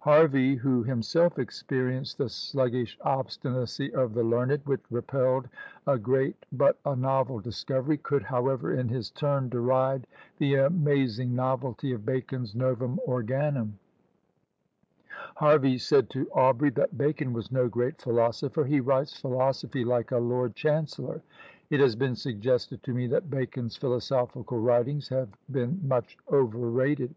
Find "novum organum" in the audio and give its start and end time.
12.54-13.78